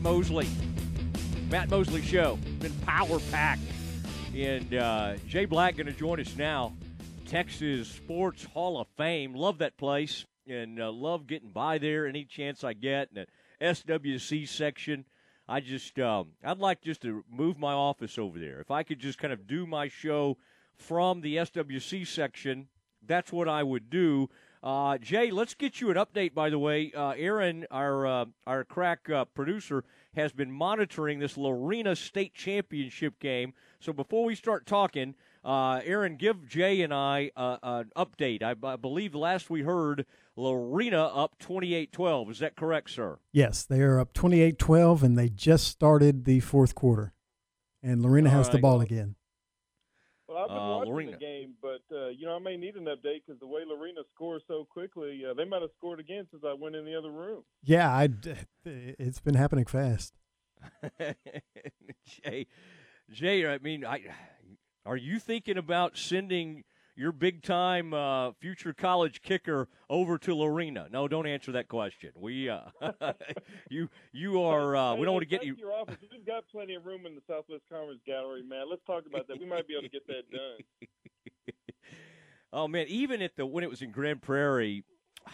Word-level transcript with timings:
Mosley. 0.00 0.48
Matt 1.50 1.70
Mosley 1.70 2.02
Show. 2.02 2.38
Been 2.58 2.72
power 2.80 3.18
packed. 3.30 3.62
And 4.34 4.74
uh, 4.74 5.14
Jay 5.26 5.44
Black 5.44 5.76
going 5.76 5.86
to 5.86 5.92
join 5.92 6.20
us 6.20 6.36
now. 6.36 6.74
Texas 7.26 7.88
Sports 7.88 8.44
Hall 8.44 8.80
of 8.80 8.86
Fame. 8.96 9.34
Love 9.34 9.58
that 9.58 9.76
place 9.76 10.24
and 10.46 10.80
uh, 10.80 10.90
love 10.90 11.26
getting 11.26 11.50
by 11.50 11.78
there 11.78 12.06
any 12.06 12.24
chance 12.24 12.64
I 12.64 12.72
get. 12.72 13.08
And 13.14 13.26
the 13.60 13.64
SWC 13.64 14.48
section. 14.48 15.04
I 15.48 15.60
just, 15.60 15.98
um, 15.98 16.28
I'd 16.44 16.58
like 16.58 16.80
just 16.80 17.02
to 17.02 17.24
move 17.28 17.58
my 17.58 17.72
office 17.72 18.18
over 18.18 18.38
there. 18.38 18.60
If 18.60 18.70
I 18.70 18.84
could 18.84 19.00
just 19.00 19.18
kind 19.18 19.32
of 19.32 19.48
do 19.48 19.66
my 19.66 19.88
show 19.88 20.38
from 20.76 21.20
the 21.20 21.36
SWC 21.36 22.06
section, 22.06 22.68
that's 23.04 23.32
what 23.32 23.48
I 23.48 23.64
would 23.64 23.90
do. 23.90 24.30
Uh, 24.62 24.98
Jay, 24.98 25.30
let's 25.30 25.54
get 25.54 25.80
you 25.80 25.90
an 25.90 25.96
update. 25.96 26.34
By 26.34 26.50
the 26.50 26.58
way, 26.58 26.92
uh, 26.94 27.14
Aaron, 27.16 27.66
our 27.70 28.06
uh, 28.06 28.24
our 28.46 28.64
crack 28.64 29.08
uh, 29.08 29.24
producer, 29.24 29.84
has 30.14 30.32
been 30.32 30.52
monitoring 30.52 31.18
this 31.18 31.38
Lorena 31.38 31.96
State 31.96 32.34
Championship 32.34 33.18
game. 33.18 33.54
So 33.80 33.94
before 33.94 34.24
we 34.24 34.34
start 34.34 34.66
talking, 34.66 35.14
uh, 35.42 35.80
Aaron, 35.84 36.16
give 36.16 36.46
Jay 36.46 36.82
and 36.82 36.92
I 36.92 37.30
uh, 37.36 37.56
an 37.62 37.90
update. 37.96 38.42
I, 38.42 38.54
I, 38.66 38.76
believe 38.76 39.14
last 39.14 39.48
we 39.48 39.62
heard 39.62 40.04
Lorena 40.36 41.06
up 41.06 41.38
28-12. 41.38 42.30
Is 42.30 42.38
that 42.40 42.56
correct, 42.56 42.90
sir? 42.90 43.18
Yes, 43.32 43.64
they 43.64 43.80
are 43.80 43.98
up 43.98 44.12
28-12, 44.12 45.02
and 45.02 45.16
they 45.16 45.30
just 45.30 45.68
started 45.68 46.26
the 46.26 46.40
fourth 46.40 46.74
quarter. 46.74 47.14
And 47.82 48.02
Lorena 48.02 48.28
All 48.28 48.36
has 48.36 48.46
right. 48.48 48.52
the 48.52 48.58
ball 48.58 48.82
again. 48.82 49.14
Well, 50.30 50.38
I've 50.38 50.48
been 50.48 50.58
uh, 50.58 50.76
watching 50.76 50.92
Lorena. 50.92 51.10
the 51.12 51.16
game, 51.16 51.54
but 51.60 51.82
uh, 51.92 52.08
you 52.08 52.24
know 52.24 52.36
I 52.36 52.38
may 52.38 52.56
need 52.56 52.76
an 52.76 52.84
update 52.84 53.22
because 53.26 53.40
the 53.40 53.48
way 53.48 53.62
Lorena 53.66 54.02
scores 54.14 54.42
so 54.46 54.64
quickly, 54.70 55.24
uh, 55.28 55.34
they 55.34 55.44
might 55.44 55.60
have 55.60 55.72
scored 55.76 55.98
again 55.98 56.28
since 56.30 56.44
I 56.46 56.52
went 56.52 56.76
in 56.76 56.84
the 56.84 56.96
other 56.96 57.10
room. 57.10 57.42
Yeah, 57.64 57.90
I. 57.90 58.08
It's 58.64 59.20
been 59.20 59.34
happening 59.34 59.64
fast. 59.64 60.14
Jay, 62.04 62.46
Jay, 63.10 63.46
I 63.46 63.58
mean, 63.58 63.84
I 63.84 64.02
are 64.86 64.96
you 64.96 65.18
thinking 65.18 65.56
about 65.56 65.96
sending 65.96 66.62
your 66.96 67.12
big 67.12 67.42
time 67.42 67.94
uh, 67.94 68.32
future 68.32 68.72
college 68.72 69.22
kicker 69.22 69.68
over 69.88 70.18
to 70.18 70.34
Lorena? 70.34 70.86
No, 70.90 71.08
don't 71.08 71.26
answer 71.26 71.52
that 71.52 71.68
question. 71.68 72.10
We 72.16 72.48
uh, 72.48 72.60
you 73.70 73.88
you 74.12 74.42
are 74.42 74.76
uh, 74.76 74.94
we 74.94 75.04
don't 75.04 75.14
want 75.14 75.22
to 75.22 75.28
get 75.28 75.44
you. 75.44 75.56
Your 75.58 75.72
office. 75.72 75.96
We've 76.10 76.26
got 76.26 76.44
plenty 76.50 76.74
of 76.74 76.84
room 76.84 77.06
in 77.06 77.14
the 77.14 77.22
Southwest 77.26 77.62
Conference 77.70 78.00
Gallery, 78.06 78.42
man. 78.42 78.66
Let's 78.68 78.84
talk 78.86 79.04
about 79.06 79.28
that. 79.28 79.38
We 79.38 79.46
might 79.46 79.66
be 79.66 79.74
able 79.74 79.84
to 79.84 79.88
get 79.88 80.06
that 80.06 80.30
done. 80.30 80.86
oh 82.52 82.68
man, 82.68 82.86
even 82.88 83.22
at 83.22 83.36
the 83.36 83.46
when 83.46 83.64
it 83.64 83.70
was 83.70 83.82
in 83.82 83.90
Grand 83.90 84.22
Prairie. 84.22 84.84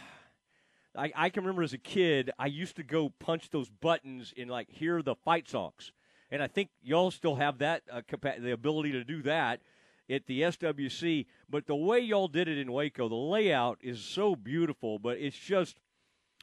I, 0.97 1.12
I 1.15 1.29
can 1.29 1.43
remember 1.43 1.62
as 1.62 1.75
a 1.75 1.79
kid, 1.79 2.31
I 2.39 2.47
used 2.47 2.77
to 2.77 2.83
go 2.83 3.11
punch 3.11 3.51
those 3.51 3.69
buttons 3.69 4.33
in 4.34 4.49
like 4.49 4.71
hear 4.71 5.03
the 5.03 5.15
fight 5.15 5.47
songs, 5.47 5.93
and 6.31 6.43
I 6.43 6.47
think 6.47 6.71
y'all 6.83 7.11
still 7.11 7.34
have 7.34 7.59
that 7.59 7.83
uh, 7.93 8.01
capa- 8.09 8.41
the 8.41 8.53
ability 8.53 8.93
to 8.93 9.05
do 9.05 9.21
that 9.23 9.61
at 10.09 10.27
the 10.27 10.43
SWC. 10.43 11.27
But 11.49 11.67
the 11.67 11.77
way 11.77 12.01
y'all 12.01 12.29
did 12.29 12.49
it 12.49 12.59
in 12.59 12.73
Waco, 12.73 13.09
the 13.09 13.15
layout 13.15 13.79
is 13.83 14.01
so 14.01 14.37
beautiful, 14.37 14.99
but 14.99 15.19
it's 15.19 15.39
just, 15.39 15.79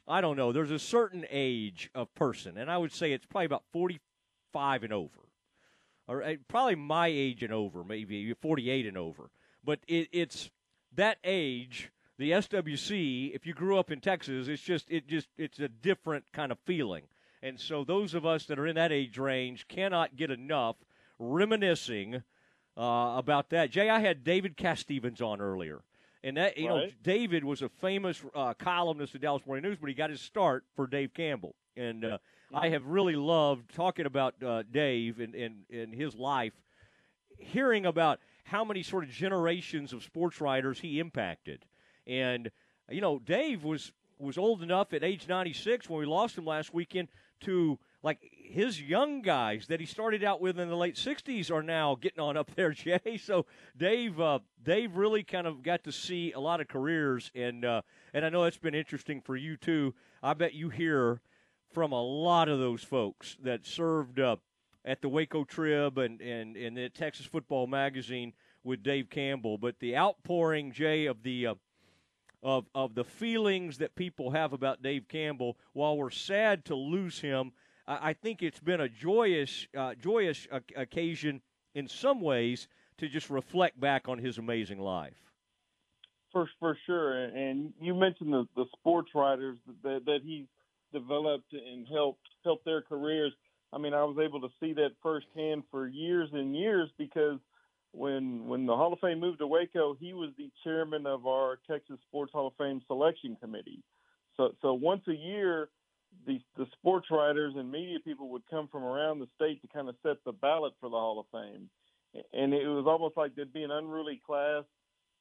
I 0.08 0.22
don't 0.22 0.38
know, 0.38 0.52
there's 0.52 0.72
a 0.72 0.80
certain 0.80 1.26
age 1.30 1.90
of 1.96 2.14
person, 2.16 2.58
and 2.58 2.70
I 2.70 2.78
would 2.78 2.94
say 2.94 3.12
it's 3.12 3.26
probably 3.26 3.46
about 3.46 3.64
45 3.72 4.84
and 4.84 4.94
over. 4.94 5.20
Or 6.08 6.22
uh, 6.22 6.36
probably 6.48 6.76
my 6.76 7.08
age 7.08 7.44
and 7.44 7.54
over, 7.54 7.84
maybe 7.84 8.34
48 8.34 8.86
and 8.86 8.98
over. 8.98 9.30
But 9.64 9.80
it, 9.88 10.10
it's 10.12 10.52
that 10.96 11.18
age, 11.24 11.92
the 12.18 12.32
SWC, 12.32 13.34
if 13.34 13.46
you 13.46 13.54
grew 13.54 13.80
up 13.80 13.90
in 13.90 14.02
Texas, 14.02 14.48
it's 14.48 14.62
just, 14.62 14.92
it 14.92 15.08
just, 15.08 15.30
it's 15.38 15.60
a 15.60 15.70
different 15.70 16.26
kind 16.34 16.52
of 16.52 16.60
feeling. 16.66 17.04
And 17.42 17.60
so 17.60 17.84
those 17.84 18.14
of 18.14 18.26
us 18.26 18.46
that 18.46 18.60
are 18.60 18.68
in 18.68 18.76
that 18.76 18.92
age 18.92 19.18
range 19.18 19.68
cannot 19.68 20.16
get 20.16 20.32
enough 20.32 20.76
reminiscing 21.20 22.24
uh, 22.78 23.16
about 23.18 23.50
that. 23.50 23.70
Jay, 23.70 23.90
I 23.90 24.00
had 24.00 24.24
David 24.24 24.58
Casstevens 24.58 25.22
on 25.22 25.42
earlier. 25.42 25.82
And 26.24 26.38
that 26.38 26.58
you 26.58 26.70
right. 26.70 26.86
know, 26.88 26.92
David 27.04 27.44
was 27.44 27.62
a 27.62 27.70
famous 27.70 28.24
uh, 28.34 28.54
columnist 28.54 29.14
at 29.14 29.22
Dallas 29.22 29.46
Morning 29.46 29.64
News, 29.64 29.78
but 29.80 29.90
he 29.90 29.94
got 29.94 30.10
his 30.10 30.22
start 30.22 30.64
for 30.76 30.88
Dave 30.88 31.14
Campbell. 31.14 31.54
And 31.76 32.06
uh, 32.06 32.18
I 32.54 32.70
have 32.70 32.86
really 32.86 33.16
loved 33.16 33.74
talking 33.76 34.06
about 34.06 34.36
uh, 34.42 34.64
Dave 34.72 35.20
and, 35.20 35.36
and, 35.36 35.66
and 35.72 35.94
his 35.94 36.16
life, 36.16 36.54
hearing 37.38 37.86
about 37.86 38.20
how 38.46 38.64
many 38.64 38.84
sort 38.84 39.04
of 39.04 39.10
generations 39.10 39.92
of 39.92 40.04
sports 40.04 40.40
writers 40.40 40.80
he 40.80 41.00
impacted. 41.00 41.66
And 42.08 42.52
you 42.90 43.02
know, 43.02 43.20
Dave 43.20 43.64
was 43.64 43.92
was 44.20 44.38
old 44.38 44.62
enough 44.62 44.94
at 44.94 45.04
age 45.04 45.28
96 45.28 45.90
when 45.90 46.00
we 46.00 46.06
lost 46.06 46.38
him 46.38 46.46
last 46.46 46.74
weekend 46.74 47.10
to 47.42 47.78
like 48.04 48.20
his 48.32 48.80
young 48.80 49.22
guys 49.22 49.68
that 49.68 49.80
he 49.80 49.86
started 49.86 50.24
out 50.24 50.42
with 50.42 50.60
in 50.60 50.70
the 50.70 50.76
late 50.76 50.96
60s 50.96 51.50
are 51.50 51.64
now 51.64 51.96
getting 52.00 52.20
on 52.20 52.38
up 52.38 52.54
there 52.56 52.72
jay. 52.72 53.20
So 53.22 53.46
dave 53.76 54.20
uh, 54.20 54.40
dave 54.62 54.96
really 54.96 55.24
kind 55.24 55.48
of 55.48 55.64
got 55.64 55.86
to 55.86 55.92
see 55.92 56.34
a 56.34 56.40
lot 56.40 56.62
of 56.62 56.68
careers 56.68 57.32
and 57.34 57.66
uh, 57.66 57.82
and 58.14 58.26
i 58.26 58.30
know 58.30 58.44
it's 58.44 58.58
been 58.58 58.76
interesting 58.76 59.22
for 59.22 59.36
you 59.36 59.58
too. 59.58 59.96
I 60.22 60.34
bet 60.34 60.54
you 60.54 60.70
hear 60.70 61.22
from 61.74 61.92
a 61.92 62.04
lot 62.04 62.50
of 62.50 62.60
those 62.60 62.84
folks 62.84 63.38
that 63.42 63.66
served 63.66 64.20
at 64.20 65.02
the 65.02 65.10
waco 65.10 65.44
trib 65.46 65.98
and 65.98 66.22
and 66.22 66.56
and 66.56 66.78
the 66.78 66.90
texas 66.90 67.26
football 67.26 67.66
magazine 67.66 68.34
with 68.64 68.84
dave 68.84 69.10
campbell. 69.10 69.58
But 69.58 69.80
the 69.80 69.98
outpouring 69.98 70.74
jay 70.74 71.06
of 71.06 71.24
the 71.24 71.48
uh, 71.48 71.56
of, 72.44 72.66
of 72.76 72.94
the 72.94 73.06
feelings 73.06 73.78
that 73.78 73.96
people 73.96 74.32
have 74.32 74.52
about 74.52 74.84
Dave 74.84 75.08
Campbell, 75.08 75.58
while 75.72 75.96
we're 75.96 76.10
sad 76.10 76.66
to 76.66 76.76
lose 76.76 77.22
him, 77.22 77.54
I 77.88 78.14
think 78.14 78.42
it's 78.42 78.60
been 78.60 78.82
a 78.82 78.90
joyous, 78.90 79.68
uh, 79.78 79.96
joyous 79.96 80.48
occasion 80.76 81.42
in 81.76 81.88
some 81.88 82.22
ways 82.22 82.68
to 82.98 83.10
just 83.10 83.30
reflect 83.30 83.80
back 83.80 84.08
on 84.08 84.20
his 84.20 84.38
amazing 84.38 84.80
life. 84.80 85.18
For 86.32 86.48
for 86.60 86.78
sure, 86.86 87.26
and 87.26 87.74
you 87.80 87.94
mentioned 87.94 88.34
the, 88.34 88.48
the 88.56 88.66
sports 88.80 89.12
writers 89.14 89.58
that 89.84 90.06
that 90.06 90.20
he's 90.24 90.46
developed 90.92 91.54
and 91.54 91.88
helped 91.88 92.28
helped 92.44 92.66
their 92.66 92.82
careers. 92.82 93.34
I 93.72 93.78
mean, 93.78 93.94
I 93.94 94.04
was 94.04 94.18
able 94.24 94.42
to 94.42 94.50
see 94.60 94.74
that 94.74 94.92
firsthand 95.02 95.64
for 95.70 95.88
years 95.88 96.30
and 96.34 96.56
years 96.56 96.90
because 96.98 97.40
when 97.92 98.48
when 98.48 98.66
the 98.66 98.76
Hall 98.76 98.94
of 98.94 99.00
Fame 99.00 99.20
moved 99.20 99.40
to 99.40 99.48
Waco, 99.48 99.96
he 100.00 100.14
was 100.14 100.32
the 100.38 100.50
chairman 100.64 101.06
of 101.06 101.28
our 101.28 101.60
Texas 101.70 102.00
Sports 102.08 102.32
Hall 102.32 102.48
of 102.48 102.54
Fame 102.58 102.82
selection 102.88 103.38
committee. 103.40 103.84
So 104.36 104.56
so 104.62 104.74
once 104.74 105.04
a 105.08 105.16
year 105.16 105.70
the 106.26 106.40
the 106.58 106.66
sports 106.74 107.08
writers 107.12 107.54
and 107.58 107.72
media 107.72 107.98
people 108.04 108.30
would 108.30 108.44
come 108.50 108.68
from 108.72 108.84
around 108.84 109.20
the 109.20 109.28
state 109.36 109.62
to 109.62 109.68
kind 109.68 109.90
of 109.90 109.96
set 110.04 110.18
the 110.26 110.32
ballot 110.32 110.74
for 110.80 110.90
the 110.90 110.96
Hall 110.96 111.20
of 111.20 111.26
Fame, 111.32 111.70
and 112.34 112.54
it 112.54 112.68
was 112.68 112.86
almost 112.88 113.18
like 113.18 113.36
there'd 113.36 113.54
be 113.54 113.64
an 113.64 113.72
unruly 113.72 114.22
class. 114.26 114.64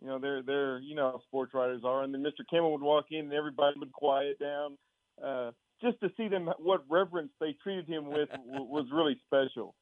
You 0.01 0.09
know, 0.09 0.19
they're 0.19 0.43
they're 0.43 0.79
you 0.79 0.95
know 0.95 1.21
sports 1.27 1.55
writers 1.55 1.83
are, 1.85 2.03
and 2.03 2.13
then 2.13 2.23
Mr. 2.23 2.45
Campbell 2.49 2.73
would 2.73 2.83
walk 2.83 3.07
in 3.11 3.21
and 3.21 3.33
everybody 3.33 3.79
would 3.79 3.93
quiet 3.93 4.39
down. 4.39 4.79
Uh, 5.23 5.51
just 5.81 6.01
to 6.01 6.11
see 6.17 6.29
them 6.29 6.49
what 6.59 6.85
reverence 6.89 7.33
they 7.41 7.57
treated 7.63 7.89
him 7.89 8.07
with 8.07 8.29
was 8.47 8.87
really 8.93 9.21
special. 9.27 9.75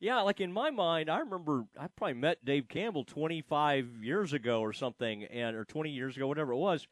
Yeah, 0.00 0.20
like 0.20 0.40
in 0.40 0.52
my 0.52 0.70
mind, 0.70 1.10
I 1.10 1.18
remember 1.18 1.64
I 1.78 1.88
probably 1.88 2.14
met 2.14 2.44
Dave 2.44 2.68
Campbell 2.68 3.04
25 3.04 4.02
years 4.02 4.32
ago 4.32 4.60
or 4.60 4.72
something, 4.72 5.24
and 5.24 5.56
or 5.56 5.64
20 5.64 5.90
years 5.90 6.16
ago, 6.16 6.28
whatever 6.28 6.52
it 6.52 6.56
was 6.56 6.86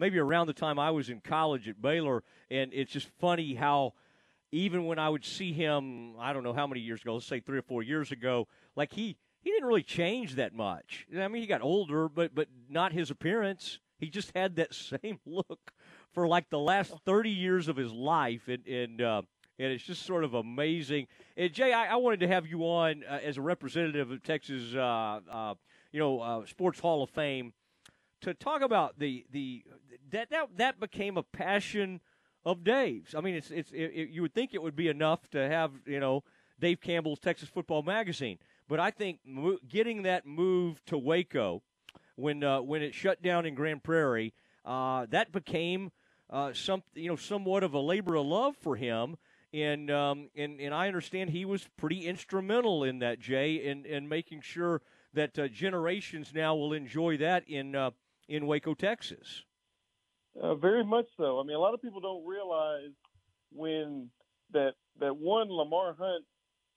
maybe 0.00 0.18
around 0.18 0.46
the 0.46 0.54
time 0.54 0.78
I 0.78 0.90
was 0.90 1.10
in 1.10 1.20
college 1.20 1.68
at 1.68 1.80
Baylor, 1.80 2.24
and 2.50 2.72
it's 2.72 2.90
just 2.90 3.08
funny 3.20 3.54
how 3.54 3.92
even 4.50 4.86
when 4.86 4.98
I 4.98 5.08
would 5.08 5.24
see 5.24 5.52
him, 5.52 6.14
I 6.18 6.32
don't 6.32 6.42
know 6.42 6.54
how 6.54 6.66
many 6.66 6.80
years 6.80 7.02
ago, 7.02 7.14
let's 7.14 7.26
say 7.26 7.38
three 7.38 7.58
or 7.58 7.62
four 7.62 7.82
years 7.82 8.10
ago, 8.10 8.48
like 8.74 8.92
he 8.92 9.16
he 9.42 9.50
didn't 9.50 9.68
really 9.68 9.82
change 9.82 10.34
that 10.34 10.54
much. 10.54 11.06
I 11.16 11.28
mean, 11.28 11.40
he 11.42 11.46
got 11.46 11.62
older, 11.62 12.08
but 12.08 12.34
but 12.34 12.48
not 12.68 12.92
his 12.92 13.10
appearance. 13.10 13.78
He 13.98 14.08
just 14.08 14.32
had 14.34 14.56
that 14.56 14.74
same 15.02 15.20
look 15.26 15.72
for 16.12 16.26
like 16.26 16.48
the 16.50 16.58
last 16.58 16.92
thirty 17.04 17.30
years 17.30 17.68
of 17.68 17.76
his 17.76 17.92
life, 17.92 18.48
and 18.48 18.66
and 18.66 19.02
uh, 19.02 19.22
and 19.58 19.72
it's 19.72 19.84
just 19.84 20.04
sort 20.04 20.24
of 20.24 20.34
amazing. 20.34 21.06
And 21.36 21.52
Jay, 21.52 21.72
I, 21.72 21.92
I 21.92 21.96
wanted 21.96 22.20
to 22.20 22.28
have 22.28 22.46
you 22.46 22.62
on 22.62 23.04
uh, 23.08 23.20
as 23.22 23.36
a 23.36 23.42
representative 23.42 24.10
of 24.10 24.22
Texas, 24.22 24.74
uh, 24.74 25.20
uh 25.30 25.54
you 25.92 26.00
know, 26.00 26.20
uh, 26.20 26.46
Sports 26.46 26.80
Hall 26.80 27.02
of 27.02 27.10
Fame 27.10 27.52
to 28.22 28.34
talk 28.34 28.62
about 28.62 28.98
the 28.98 29.24
the 29.30 29.64
that 30.10 30.30
that 30.30 30.56
that 30.56 30.80
became 30.80 31.16
a 31.16 31.22
passion 31.22 32.00
of 32.44 32.64
Dave's. 32.64 33.14
I 33.14 33.20
mean, 33.20 33.34
it's 33.34 33.50
it's 33.50 33.70
it, 33.72 33.92
it, 33.94 34.08
you 34.10 34.22
would 34.22 34.34
think 34.34 34.54
it 34.54 34.62
would 34.62 34.76
be 34.76 34.88
enough 34.88 35.28
to 35.30 35.48
have 35.48 35.72
you 35.86 36.00
know 36.00 36.24
Dave 36.58 36.80
Campbell's 36.80 37.18
Texas 37.18 37.48
Football 37.48 37.82
Magazine, 37.82 38.38
but 38.68 38.80
I 38.80 38.90
think 38.90 39.20
mo- 39.24 39.58
getting 39.68 40.02
that 40.02 40.26
move 40.26 40.84
to 40.86 40.98
Waco 40.98 41.62
when 42.16 42.44
uh, 42.44 42.60
when 42.60 42.82
it 42.82 42.94
shut 42.94 43.22
down 43.22 43.46
in 43.46 43.54
Grand 43.54 43.82
Prairie, 43.82 44.32
uh, 44.64 45.06
that 45.10 45.32
became 45.32 45.90
uh, 46.28 46.52
some 46.52 46.82
you 46.94 47.08
know 47.08 47.16
somewhat 47.16 47.62
of 47.62 47.74
a 47.74 47.80
labor 47.80 48.16
of 48.16 48.26
love 48.26 48.56
for 48.56 48.76
him. 48.76 49.16
And 49.52 49.90
um, 49.90 50.30
and 50.36 50.60
and 50.60 50.72
I 50.72 50.86
understand 50.86 51.30
he 51.30 51.44
was 51.44 51.66
pretty 51.76 52.06
instrumental 52.06 52.84
in 52.84 53.00
that, 53.00 53.18
Jay, 53.18 53.54
in 53.54 53.84
in 53.84 54.08
making 54.08 54.42
sure 54.42 54.80
that 55.12 55.36
uh, 55.38 55.48
generations 55.48 56.32
now 56.32 56.54
will 56.54 56.72
enjoy 56.72 57.16
that 57.16 57.48
in 57.48 57.74
uh, 57.74 57.90
in 58.30 58.46
Waco, 58.46 58.74
Texas. 58.74 59.42
Uh, 60.40 60.54
very 60.54 60.84
much 60.84 61.06
so. 61.16 61.40
I 61.40 61.42
mean, 61.42 61.56
a 61.56 61.60
lot 61.60 61.74
of 61.74 61.82
people 61.82 62.00
don't 62.00 62.26
realize 62.26 62.92
when 63.52 64.08
that 64.52 64.74
that 65.00 65.16
one 65.16 65.48
Lamar 65.50 65.94
Hunt 65.98 66.24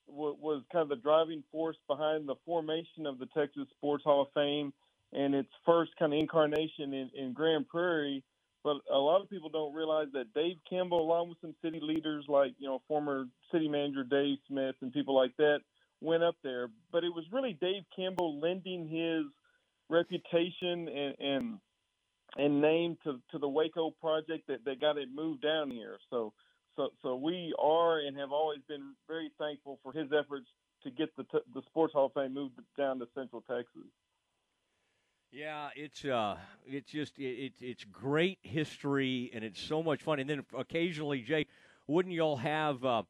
w- 0.08 0.36
was 0.40 0.62
kind 0.72 0.82
of 0.82 0.88
the 0.88 0.96
driving 1.02 1.44
force 1.52 1.76
behind 1.88 2.28
the 2.28 2.34
formation 2.44 3.06
of 3.06 3.18
the 3.18 3.26
Texas 3.26 3.66
Sports 3.76 4.04
Hall 4.04 4.22
of 4.22 4.28
Fame 4.34 4.72
and 5.12 5.34
its 5.34 5.50
first 5.64 5.92
kind 5.98 6.12
of 6.12 6.18
incarnation 6.18 6.92
in, 6.92 7.10
in 7.16 7.32
Grand 7.32 7.68
Prairie. 7.68 8.24
But 8.64 8.78
a 8.92 8.98
lot 8.98 9.22
of 9.22 9.30
people 9.30 9.50
don't 9.50 9.74
realize 9.74 10.08
that 10.14 10.34
Dave 10.34 10.56
Campbell, 10.68 11.00
along 11.00 11.28
with 11.28 11.38
some 11.40 11.54
city 11.62 11.78
leaders 11.80 12.24
like 12.28 12.52
you 12.58 12.66
know 12.66 12.82
former 12.88 13.26
city 13.52 13.68
manager 13.68 14.02
Dave 14.02 14.38
Smith 14.48 14.74
and 14.82 14.92
people 14.92 15.14
like 15.14 15.36
that, 15.38 15.60
went 16.00 16.24
up 16.24 16.36
there. 16.42 16.68
But 16.90 17.04
it 17.04 17.14
was 17.14 17.24
really 17.32 17.56
Dave 17.60 17.84
Campbell 17.94 18.40
lending 18.40 18.88
his 18.88 19.26
reputation 19.94 20.88
and 20.88 21.14
and, 21.18 21.58
and 22.36 22.60
name 22.60 22.96
to, 23.04 23.20
to 23.30 23.38
the 23.38 23.48
Waco 23.48 23.92
project 24.00 24.48
that, 24.48 24.64
that 24.64 24.80
got 24.80 24.98
it 24.98 25.08
moved 25.14 25.42
down 25.42 25.70
here. 25.70 25.98
So 26.10 26.32
so 26.76 26.88
so 27.02 27.16
we 27.16 27.54
are 27.62 28.00
and 28.00 28.16
have 28.18 28.32
always 28.32 28.60
been 28.68 28.94
very 29.08 29.30
thankful 29.38 29.78
for 29.82 29.92
his 29.92 30.08
efforts 30.12 30.46
to 30.82 30.90
get 30.90 31.14
the 31.16 31.24
the 31.54 31.62
Sports 31.66 31.94
Hall 31.94 32.06
of 32.06 32.12
Fame 32.12 32.34
moved 32.34 32.60
down 32.76 32.98
to 32.98 33.06
Central 33.14 33.42
Texas. 33.42 33.88
Yeah, 35.34 35.70
it's 35.74 36.04
uh, 36.04 36.36
it's 36.64 36.92
just 36.92 37.18
it, 37.18 37.54
it's 37.60 37.84
great 37.84 38.38
history 38.42 39.30
and 39.34 39.42
it's 39.42 39.60
so 39.60 39.82
much 39.82 40.02
fun. 40.02 40.20
And 40.20 40.30
then 40.30 40.44
occasionally, 40.56 41.22
Jay, 41.22 41.46
wouldn't 41.88 42.14
y'all 42.14 42.36
have 42.36 42.84
uh, 42.84 43.02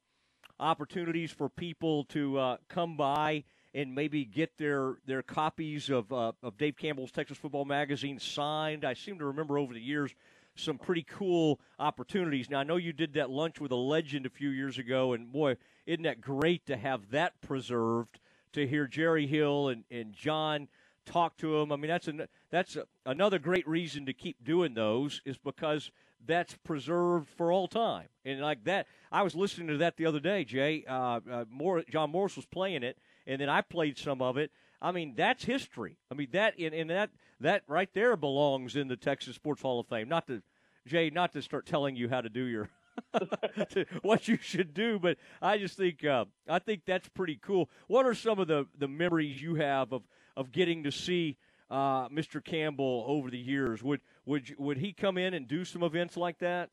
opportunities 0.59 1.31
for 1.31 1.51
people 1.51 2.05
to 2.05 2.39
uh, 2.39 2.57
come 2.69 2.97
by 2.97 3.45
and 3.75 3.95
maybe 3.95 4.25
get 4.25 4.57
their 4.57 4.97
their 5.07 5.23
copies 5.23 5.91
of 5.91 6.13
uh, 6.13 6.33
of 6.43 6.57
Dave 6.57 6.77
Campbell's 6.77 7.11
Texas 7.11 7.37
Football 7.37 7.65
Magazine 7.65 8.19
signed? 8.19 8.85
I 8.85 8.95
seem 8.95 9.19
to 9.19 9.27
remember 9.27 9.59
over 9.59 9.75
the 9.75 9.81
years 9.81 10.15
some 10.57 10.79
pretty 10.79 11.03
cool 11.03 11.61
opportunities. 11.79 12.49
Now 12.49 12.61
I 12.61 12.65
know 12.65 12.77
you 12.77 12.93
did 12.93 13.15
that 13.15 13.29
lunch 13.29 13.61
with 13.61 13.73
a 13.73 13.77
legend 13.77 14.25
a 14.25 14.31
few 14.31 14.51
years 14.51 14.79
ago, 14.79 15.13
and 15.13 15.33
boy, 15.33 15.57
isn't 15.85 16.05
that 16.05 16.21
great 16.21 16.65
to 16.67 16.77
have 16.77 17.11
that 17.11 17.41
preserved? 17.41 18.21
To 18.53 18.69
hear 18.69 18.87
Jerry 18.87 19.27
Hill 19.27 19.69
and 19.69 19.83
and 19.91 20.13
John 20.13 20.69
talk 21.05 21.37
to 21.39 21.59
them. 21.59 21.73
I 21.73 21.77
mean, 21.77 21.89
that's 21.89 22.07
an, 22.07 22.29
that's 22.51 22.77
a, 22.77 22.85
another 23.05 23.41
great 23.41 23.67
reason 23.67 24.07
to 24.07 24.13
keep 24.13 24.45
doing 24.45 24.75
those 24.75 25.21
is 25.25 25.37
because 25.39 25.91
that's 26.27 26.57
preserved 26.65 27.29
for 27.29 27.53
all 27.53 27.69
time. 27.69 28.07
And 28.25 28.41
like 28.41 28.65
that, 28.65 28.87
I 29.13 29.23
was 29.23 29.35
listening 29.35 29.69
to 29.69 29.77
that 29.79 29.97
the 29.97 30.07
other 30.07 30.21
day, 30.21 30.45
Jay. 30.45 30.85
Uh, 30.89 31.21
uh, 31.31 31.45
More, 31.51 31.83
John 31.91 32.11
Morris 32.11 32.37
was 32.37 32.47
playing 32.47 32.83
it, 32.83 32.97
and 33.27 33.41
then 33.41 33.49
I 33.49 33.61
played 33.61 33.99
some 33.99 34.23
of 34.23 34.37
it. 34.37 34.51
I 34.81 34.93
mean, 34.93 35.15
that's 35.17 35.45
history. 35.45 35.97
I 36.11 36.15
mean, 36.15 36.29
that 36.33 36.59
and, 36.59 36.75
and 36.75 36.91
that 36.91 37.11
that 37.41 37.63
right 37.69 37.89
there 37.95 38.17
belongs 38.17 38.77
in 38.77 38.89
the 38.89 38.97
Texas 38.97 39.37
Sports 39.37 39.63
Hall 39.63 39.81
of 39.81 39.87
Fame. 39.87 40.09
Not 40.09 40.27
to 40.27 40.43
Jay, 40.87 41.11
not 41.11 41.33
to 41.33 41.43
start 41.43 41.67
telling 41.67 41.97
you 41.97 42.09
how 42.09 42.21
to 42.21 42.29
do 42.29 42.45
your 42.45 42.69
what 44.03 44.29
you 44.29 44.39
should 44.41 44.75
do, 44.75 44.99
but 44.99 45.17
I 45.41 45.59
just 45.59 45.77
think 45.77 46.05
uh, 46.05 46.27
I 46.49 46.59
think 46.59 46.83
that's 46.87 47.09
pretty 47.09 47.39
cool. 47.43 47.71
What 47.87 48.07
are 48.07 48.15
some 48.15 48.39
of 48.39 48.49
the 48.49 48.67
the 48.79 48.89
memories 48.89 49.41
you 49.41 49.55
have 49.57 49.93
of 49.93 50.03
of 50.37 50.53
getting 50.53 50.85
to 50.85 50.93
see 50.93 51.39
uh, 51.71 52.09
Mr. 52.09 52.43
Campbell 52.43 53.05
over 53.07 53.31
the 53.31 53.39
years. 53.39 53.83
Would 53.83 54.01
would 54.27 54.55
would 54.59 54.79
he 54.79 54.93
come 54.93 55.19
in 55.19 55.35
and 55.35 55.49
do 55.49 55.65
some 55.65 55.83
events 55.83 56.17
like 56.17 56.39
that? 56.39 56.71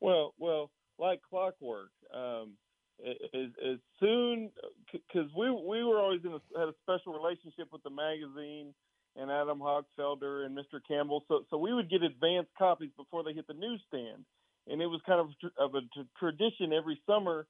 Well, 0.00 0.34
well, 0.38 0.70
like 0.98 1.22
clockwork. 1.22 1.90
Um, 2.12 2.54
as, 3.00 3.50
as 3.64 3.78
soon 4.00 4.50
because 4.92 5.28
we 5.36 5.50
we 5.50 5.84
were 5.84 5.98
always 5.98 6.20
in 6.24 6.32
a, 6.32 6.58
had 6.58 6.68
a 6.68 6.74
special 6.82 7.12
relationship 7.12 7.68
with 7.72 7.82
the 7.82 7.90
magazine 7.90 8.74
and 9.16 9.30
Adam 9.30 9.60
Hochfelder 9.60 10.44
and 10.44 10.56
Mr. 10.56 10.80
Campbell, 10.86 11.24
so 11.28 11.44
so 11.50 11.56
we 11.56 11.72
would 11.72 11.90
get 11.90 12.02
advance 12.02 12.46
copies 12.58 12.90
before 12.96 13.22
they 13.22 13.32
hit 13.32 13.46
the 13.46 13.54
newsstand, 13.54 14.24
and 14.68 14.82
it 14.82 14.86
was 14.86 15.00
kind 15.06 15.20
of 15.20 15.28
of 15.58 15.74
a 15.74 15.82
tradition 16.18 16.72
every 16.72 17.00
summer. 17.06 17.46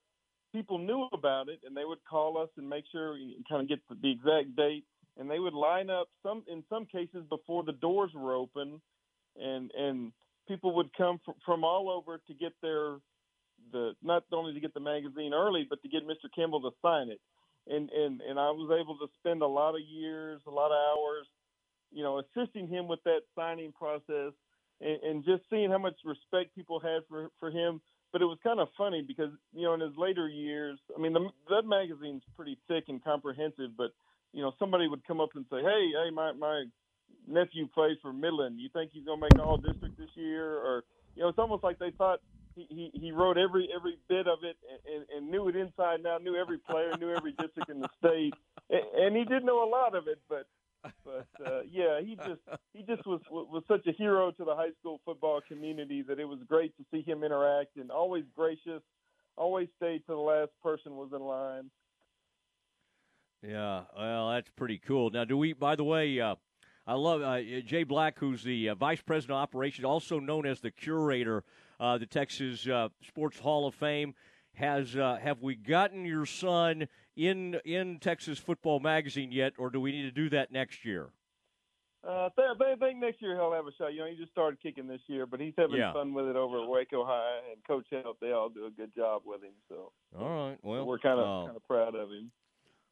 People 0.52 0.78
knew 0.78 1.08
about 1.12 1.48
it, 1.48 1.60
and 1.66 1.76
they 1.76 1.84
would 1.84 1.98
call 2.08 2.38
us 2.38 2.48
and 2.56 2.68
make 2.68 2.84
sure 2.92 3.14
we 3.14 3.42
kind 3.48 3.62
of 3.62 3.68
get 3.68 3.80
the, 3.88 3.96
the 4.00 4.10
exact 4.12 4.54
date 4.54 4.84
and 5.16 5.30
they 5.30 5.38
would 5.38 5.54
line 5.54 5.90
up 5.90 6.08
some 6.22 6.42
in 6.48 6.62
some 6.68 6.86
cases 6.86 7.24
before 7.28 7.62
the 7.62 7.72
doors 7.72 8.10
were 8.14 8.34
open 8.34 8.80
and 9.36 9.70
and 9.76 10.12
people 10.48 10.74
would 10.74 10.90
come 10.96 11.20
from, 11.24 11.34
from 11.44 11.64
all 11.64 11.90
over 11.90 12.20
to 12.26 12.34
get 12.34 12.52
their 12.62 12.96
the 13.72 13.92
not 14.02 14.24
only 14.32 14.54
to 14.54 14.60
get 14.60 14.74
the 14.74 14.80
magazine 14.80 15.32
early 15.34 15.66
but 15.68 15.82
to 15.82 15.88
get 15.88 16.06
Mr. 16.06 16.28
Campbell 16.34 16.60
to 16.62 16.70
sign 16.82 17.08
it 17.08 17.20
and 17.66 17.90
and 17.90 18.20
and 18.20 18.38
I 18.38 18.50
was 18.50 18.70
able 18.78 18.98
to 18.98 19.06
spend 19.18 19.42
a 19.42 19.46
lot 19.46 19.74
of 19.74 19.80
years 19.80 20.40
a 20.46 20.50
lot 20.50 20.70
of 20.70 20.78
hours 20.92 21.26
you 21.92 22.02
know 22.02 22.20
assisting 22.20 22.68
him 22.68 22.88
with 22.88 23.02
that 23.04 23.20
signing 23.34 23.72
process 23.72 24.32
and, 24.80 25.02
and 25.02 25.24
just 25.24 25.42
seeing 25.50 25.70
how 25.70 25.78
much 25.78 25.94
respect 26.04 26.54
people 26.54 26.80
had 26.80 27.02
for 27.08 27.30
for 27.38 27.50
him 27.50 27.80
but 28.12 28.22
it 28.22 28.26
was 28.26 28.38
kind 28.42 28.60
of 28.60 28.68
funny 28.76 29.02
because 29.06 29.30
you 29.52 29.62
know 29.62 29.74
in 29.74 29.80
his 29.80 29.96
later 29.96 30.28
years 30.28 30.78
I 30.96 31.00
mean 31.00 31.12
the, 31.12 31.28
that 31.50 31.64
magazine's 31.64 32.22
pretty 32.36 32.58
thick 32.68 32.84
and 32.88 33.02
comprehensive 33.02 33.76
but 33.76 33.90
you 34.34 34.42
know, 34.42 34.52
somebody 34.58 34.88
would 34.88 35.06
come 35.06 35.20
up 35.20 35.30
and 35.36 35.46
say, 35.48 35.62
"Hey, 35.62 35.92
hey, 35.94 36.10
my 36.12 36.32
my 36.32 36.64
nephew 37.26 37.68
plays 37.68 37.96
for 38.02 38.12
Midland. 38.12 38.58
You 38.58 38.68
think 38.72 38.90
he's 38.92 39.04
gonna 39.04 39.20
make 39.20 39.38
all 39.38 39.56
district 39.56 39.96
this 39.96 40.10
year?" 40.16 40.58
Or 40.58 40.84
you 41.14 41.22
know, 41.22 41.28
it's 41.28 41.38
almost 41.38 41.62
like 41.62 41.78
they 41.78 41.92
thought 41.92 42.20
he 42.54 42.90
he, 42.94 43.12
wrote 43.12 43.36
every 43.38 43.68
every 43.74 43.98
bit 44.08 44.26
of 44.26 44.38
it 44.42 44.56
and, 44.92 45.04
and 45.14 45.30
knew 45.30 45.48
it 45.48 45.56
inside 45.56 45.96
and 45.96 46.06
out, 46.06 46.22
knew 46.22 46.36
every 46.36 46.58
player, 46.58 46.92
knew 46.98 47.10
every 47.10 47.32
district 47.32 47.70
in 47.70 47.80
the 47.80 47.88
state, 47.98 48.34
and, 48.70 48.82
and 48.96 49.16
he 49.16 49.24
did 49.24 49.44
know 49.44 49.66
a 49.66 49.68
lot 49.68 49.94
of 49.94 50.08
it, 50.08 50.18
but. 50.28 50.46
But 51.02 51.26
uh, 51.46 51.60
yeah, 51.72 52.02
he 52.02 52.14
just 52.14 52.42
he 52.74 52.82
just 52.82 53.06
was 53.06 53.22
was 53.30 53.62
such 53.66 53.86
a 53.86 53.92
hero 53.92 54.30
to 54.32 54.44
the 54.44 54.54
high 54.54 54.72
school 54.78 55.00
football 55.06 55.40
community 55.48 56.02
that 56.02 56.20
it 56.20 56.26
was 56.26 56.38
great 56.46 56.76
to 56.76 56.84
see 56.90 57.00
him 57.00 57.24
interact 57.24 57.76
and 57.76 57.90
always 57.90 58.24
gracious, 58.36 58.82
always 59.34 59.68
stayed 59.78 60.02
till 60.04 60.16
the 60.16 60.20
last 60.20 60.50
person 60.62 60.94
was 60.96 61.08
in 61.14 61.22
line. 61.22 61.70
Yeah, 63.42 63.84
well, 63.96 64.30
that's 64.30 64.50
pretty 64.56 64.76
cool. 64.78 65.08
Now, 65.08 65.24
do 65.24 65.38
we? 65.38 65.54
By 65.54 65.74
the 65.74 65.84
way, 65.84 66.20
uh, 66.20 66.34
I 66.86 66.94
love 66.94 67.22
uh, 67.22 67.40
Jay 67.64 67.84
Black, 67.84 68.18
who's 68.18 68.42
the 68.42 68.70
uh, 68.70 68.74
vice 68.74 69.00
president 69.00 69.36
of 69.38 69.42
operations, 69.42 69.84
also 69.84 70.18
known 70.18 70.46
as 70.46 70.60
the 70.60 70.70
curator, 70.70 71.44
uh, 71.84 71.98
the 71.98 72.06
Texas 72.06 72.66
uh, 72.66 72.88
Sports 73.06 73.38
Hall 73.38 73.66
of 73.66 73.74
Fame. 73.74 74.14
Has 74.54 74.96
uh, 74.96 75.18
have 75.20 75.42
we 75.42 75.56
gotten 75.56 76.04
your 76.04 76.26
son 76.26 76.86
in 77.16 77.56
in 77.64 77.98
Texas 77.98 78.38
Football 78.38 78.80
Magazine 78.80 79.32
yet, 79.32 79.52
or 79.58 79.68
do 79.68 79.80
we 79.80 79.90
need 79.90 80.02
to 80.02 80.12
do 80.12 80.30
that 80.30 80.52
next 80.52 80.84
year? 80.84 81.10
Uh, 82.06 82.28
I 82.38 82.76
think 82.78 83.00
next 83.00 83.20
year 83.20 83.34
he'll 83.34 83.52
have 83.52 83.66
a 83.66 83.72
shot. 83.76 83.94
You 83.94 84.00
know, 84.00 84.06
he 84.06 84.16
just 84.16 84.30
started 84.30 84.62
kicking 84.62 84.86
this 84.86 85.00
year, 85.06 85.26
but 85.26 85.40
he's 85.40 85.54
having 85.56 85.76
yeah. 85.76 85.92
fun 85.92 86.14
with 86.14 86.26
it 86.26 86.36
over 86.36 86.62
at 86.62 86.68
Waco 86.68 87.04
High, 87.04 87.40
and 87.50 87.64
Coach 87.66 87.86
Help, 87.90 88.20
they 88.20 88.30
all 88.30 88.50
do 88.50 88.66
a 88.66 88.70
good 88.70 88.94
job 88.94 89.22
with 89.24 89.42
him. 89.42 89.54
So, 89.68 89.90
all 90.16 90.48
right, 90.48 90.58
well, 90.62 90.86
we're 90.86 90.98
kind 90.98 91.18
of 91.18 91.46
kind 91.46 91.56
of 91.56 91.66
proud 91.66 91.94
of 91.94 92.10
him. 92.10 92.30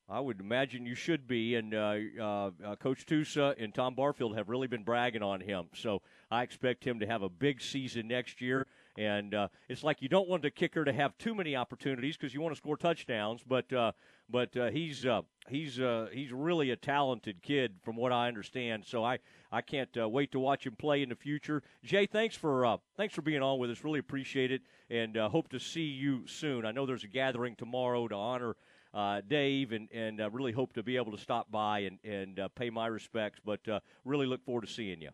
I 0.08 0.20
would 0.20 0.40
imagine 0.40 0.84
you 0.84 0.94
should 0.94 1.26
be. 1.26 1.54
And 1.54 1.74
uh, 1.74 1.96
uh, 2.20 2.50
uh, 2.64 2.76
Coach 2.76 3.06
Tusa 3.06 3.54
and 3.62 3.74
Tom 3.74 3.94
Barfield 3.94 4.36
have 4.36 4.48
really 4.48 4.66
been 4.66 4.82
bragging 4.82 5.22
on 5.22 5.40
him. 5.40 5.66
So 5.74 6.02
I 6.30 6.42
expect 6.42 6.84
him 6.84 7.00
to 7.00 7.06
have 7.06 7.22
a 7.22 7.28
big 7.28 7.60
season 7.60 8.08
next 8.08 8.40
year. 8.40 8.66
And 8.96 9.34
uh, 9.34 9.48
it's 9.68 9.82
like 9.82 10.02
you 10.02 10.08
don't 10.08 10.28
want 10.28 10.42
the 10.42 10.50
kicker 10.50 10.84
to 10.84 10.92
have 10.92 11.16
too 11.16 11.34
many 11.34 11.56
opportunities 11.56 12.16
because 12.16 12.34
you 12.34 12.40
want 12.40 12.54
to 12.54 12.58
score 12.58 12.76
touchdowns. 12.76 13.42
But 13.46 13.72
uh, 13.72 13.92
but 14.28 14.56
uh, 14.56 14.70
he's 14.70 15.06
he's 15.48 15.80
he's 16.12 16.32
really 16.32 16.70
a 16.70 16.76
talented 16.76 17.42
kid, 17.42 17.76
from 17.82 17.96
what 17.96 18.12
I 18.12 18.28
understand. 18.28 18.84
So 18.86 19.02
I, 19.04 19.18
I 19.50 19.62
can't 19.62 19.90
wait 19.96 20.32
to 20.32 20.38
watch 20.38 20.66
him 20.66 20.76
play 20.76 21.02
in 21.02 21.08
the 21.08 21.14
future. 21.14 21.62
Jay, 21.82 22.06
thanks 22.06 22.36
for 22.36 22.78
thanks 22.96 23.14
for 23.14 23.22
being 23.22 23.42
on 23.42 23.58
with 23.58 23.70
us. 23.70 23.82
Really 23.82 23.98
appreciate 23.98 24.52
it, 24.52 24.62
and 24.90 25.16
uh 25.16 25.28
hope 25.28 25.48
to 25.50 25.58
see 25.58 25.84
you 25.84 26.26
soon. 26.26 26.66
I 26.66 26.72
know 26.72 26.84
there's 26.84 27.04
a 27.04 27.08
gathering 27.08 27.56
tomorrow 27.56 28.08
to 28.08 28.14
honor 28.14 28.56
uh, 28.94 29.20
Dave, 29.26 29.72
and 29.72 29.88
and 29.92 30.20
uh, 30.20 30.30
really 30.30 30.52
hope 30.52 30.72
to 30.74 30.82
be 30.82 30.96
able 30.96 31.12
to 31.12 31.18
stop 31.18 31.50
by 31.50 31.80
and 31.80 31.98
and 32.04 32.38
uh, 32.38 32.48
pay 32.48 32.70
my 32.70 32.86
respects. 32.86 33.40
But 33.44 33.66
uh, 33.68 33.80
really 34.04 34.26
look 34.26 34.44
forward 34.44 34.66
to 34.66 34.72
seeing 34.72 35.00
you. 35.00 35.10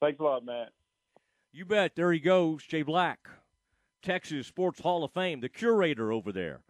Thanks 0.00 0.20
a 0.20 0.22
lot, 0.22 0.44
Matt. 0.44 0.70
You 1.52 1.64
bet. 1.64 1.96
There 1.96 2.12
he 2.12 2.20
goes, 2.20 2.64
Jay 2.64 2.82
Black, 2.82 3.28
Texas 4.02 4.46
Sports 4.46 4.80
Hall 4.80 5.02
of 5.02 5.12
Fame, 5.12 5.40
the 5.40 5.48
curator 5.48 6.12
over 6.12 6.30
there. 6.30 6.60